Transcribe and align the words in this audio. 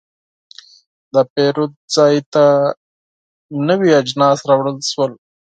د 1.13 1.15
پیرود 1.33 1.71
ځای 1.95 2.15
ته 2.33 2.43
نوي 3.69 3.91
اجناس 4.01 4.39
راوړل 4.49 4.77
شول. 4.91 5.11